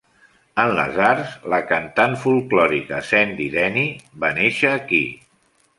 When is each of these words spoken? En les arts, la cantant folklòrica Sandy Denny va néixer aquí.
En 0.61 0.71
les 0.79 0.95
arts, 1.07 1.35
la 1.53 1.59
cantant 1.73 2.17
folklòrica 2.23 3.05
Sandy 3.11 3.49
Denny 3.59 3.87
va 4.25 4.37
néixer 4.41 4.75
aquí. 4.81 5.03